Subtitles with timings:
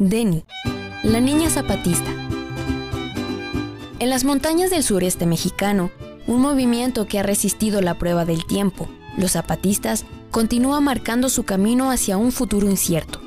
[0.00, 0.44] Deni,
[1.02, 2.10] la niña zapatista.
[3.98, 5.90] En las montañas del sureste mexicano,
[6.26, 11.90] un movimiento que ha resistido la prueba del tiempo, los zapatistas, continúa marcando su camino
[11.90, 13.20] hacia un futuro incierto.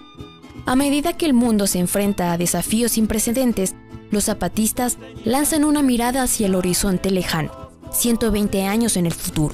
[0.65, 3.75] A medida que el mundo se enfrenta a desafíos sin precedentes,
[4.09, 7.51] los zapatistas lanzan una mirada hacia el horizonte lejano,
[7.91, 9.53] 120 años en el futuro.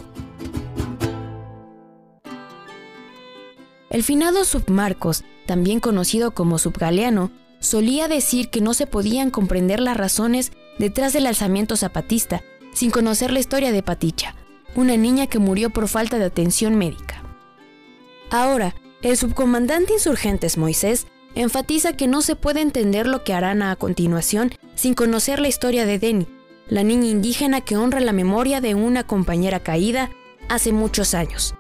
[3.90, 9.98] El finado Submarcos también conocido como subgaleano, solía decir que no se podían comprender las
[9.98, 14.36] razones detrás del alzamiento zapatista sin conocer la historia de Paticha,
[14.76, 17.24] una niña que murió por falta de atención médica.
[18.30, 23.76] Ahora, el subcomandante insurgentes Moisés enfatiza que no se puede entender lo que harán a
[23.76, 26.28] continuación sin conocer la historia de Deni,
[26.68, 30.12] la niña indígena que honra la memoria de una compañera caída
[30.48, 31.56] hace muchos años.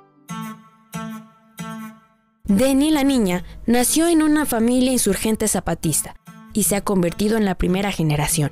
[2.49, 6.15] Denny, la niña, nació en una familia insurgente zapatista
[6.51, 8.51] y se ha convertido en la primera generación.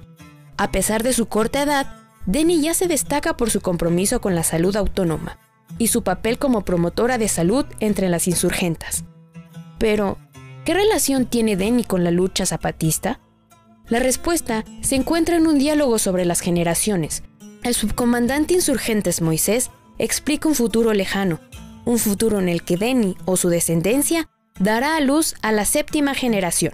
[0.56, 1.96] A pesar de su corta edad,
[2.28, 5.40] Denny ya se destaca por su compromiso con la salud autónoma
[5.80, 9.04] y su papel como promotora de salud entre las insurgentas.
[9.80, 10.20] Pero,
[10.64, 13.20] ¿qué relación tiene Denny con la lucha zapatista?
[13.90, 17.24] La respuesta se encuentra en un diálogo sobre las generaciones.
[17.64, 21.40] El subcomandante insurgentes Moisés explica un futuro lejano,
[21.88, 26.14] un futuro en el que Denny o su descendencia dará a luz a la séptima
[26.14, 26.74] generación.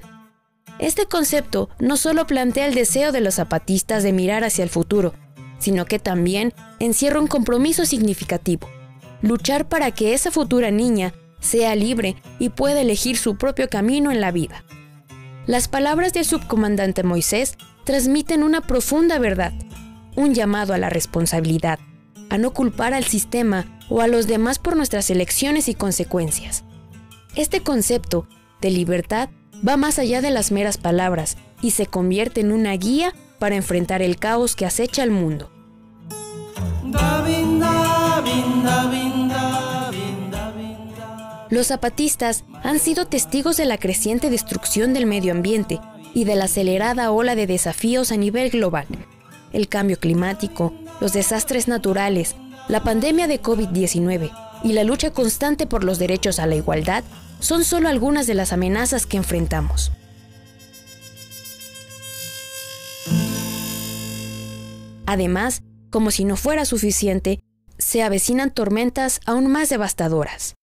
[0.79, 5.13] Este concepto no solo plantea el deseo de los zapatistas de mirar hacia el futuro,
[5.59, 8.67] sino que también encierra un compromiso significativo,
[9.21, 14.19] luchar para que esa futura niña sea libre y pueda elegir su propio camino en
[14.19, 14.63] la vida.
[15.45, 19.53] Las palabras del subcomandante Moisés transmiten una profunda verdad,
[20.15, 21.77] un llamado a la responsabilidad,
[22.31, 26.63] a no culpar al sistema o a los demás por nuestras elecciones y consecuencias.
[27.35, 28.27] Este concepto
[28.61, 29.29] de libertad
[29.67, 34.01] va más allá de las meras palabras y se convierte en una guía para enfrentar
[34.01, 35.49] el caos que acecha al mundo.
[41.49, 45.79] Los zapatistas han sido testigos de la creciente destrucción del medio ambiente
[46.13, 48.87] y de la acelerada ola de desafíos a nivel global.
[49.51, 52.35] El cambio climático, los desastres naturales,
[52.67, 54.31] la pandemia de COVID-19
[54.63, 57.03] y la lucha constante por los derechos a la igualdad
[57.39, 59.91] son solo algunas de las amenazas que enfrentamos.
[65.05, 67.39] Además, como si no fuera suficiente,
[67.77, 70.55] se avecinan tormentas aún más devastadoras.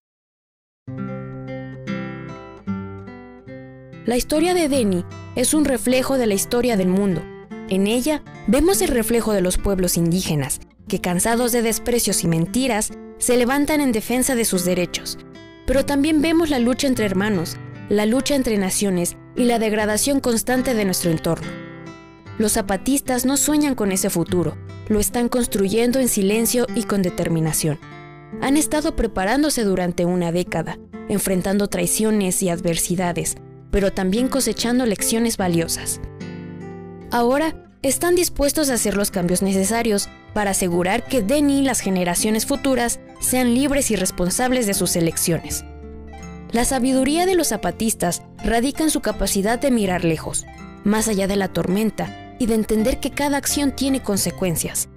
[4.06, 5.04] La historia de Deni
[5.36, 7.22] es un reflejo de la historia del mundo.
[7.68, 10.60] En ella vemos el reflejo de los pueblos indígenas,
[10.90, 15.18] que cansados de desprecios y mentiras, se levantan en defensa de sus derechos.
[15.66, 17.56] Pero también vemos la lucha entre hermanos,
[17.88, 21.48] la lucha entre naciones y la degradación constante de nuestro entorno.
[22.38, 24.58] Los zapatistas no sueñan con ese futuro,
[24.88, 27.78] lo están construyendo en silencio y con determinación.
[28.40, 30.78] Han estado preparándose durante una década,
[31.08, 33.36] enfrentando traiciones y adversidades,
[33.70, 36.00] pero también cosechando lecciones valiosas.
[37.12, 42.44] Ahora están dispuestos a hacer los cambios necesarios para asegurar que Denny y las generaciones
[42.44, 45.64] futuras sean libres y responsables de sus elecciones.
[46.52, 50.44] La sabiduría de los zapatistas radica en su capacidad de mirar lejos,
[50.84, 54.88] más allá de la tormenta, y de entender que cada acción tiene consecuencias.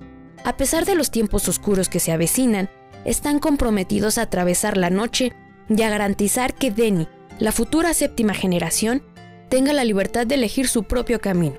[0.44, 2.70] A pesar de los tiempos oscuros que se avecinan,
[3.06, 5.34] están comprometidos a atravesar la noche
[5.70, 7.08] y a garantizar que Denny,
[7.40, 9.04] la futura séptima generación,
[9.50, 11.56] tenga la libertad de elegir su propio camino.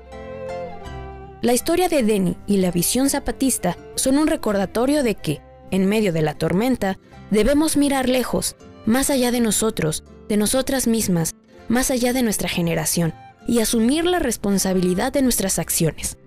[1.45, 6.11] La historia de Denny y la visión zapatista son un recordatorio de que, en medio
[6.11, 6.97] de la tormenta,
[7.29, 8.55] debemos mirar lejos,
[8.87, 11.35] más allá de nosotros, de nosotras mismas,
[11.67, 13.13] más allá de nuestra generación,
[13.47, 16.17] y asumir la responsabilidad de nuestras acciones.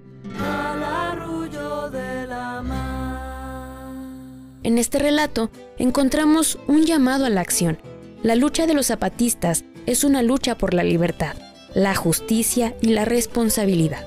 [4.63, 7.77] En este relato encontramos un llamado a la acción.
[8.23, 11.35] La lucha de los zapatistas es una lucha por la libertad,
[11.75, 14.07] la justicia y la responsabilidad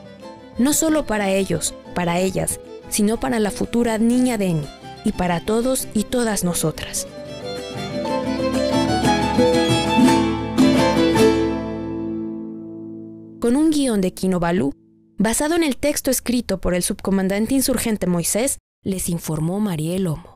[0.57, 2.59] no solo para ellos, para ellas,
[2.89, 4.67] sino para la futura niña Denny
[5.05, 7.07] y para todos y todas nosotras.
[13.39, 14.71] Con un guion de Kino Balú,
[15.17, 20.30] basado en el texto escrito por el subcomandante insurgente Moisés, les informó Mariel Lomo.